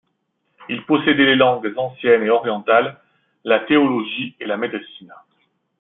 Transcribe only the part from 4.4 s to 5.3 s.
la médecine.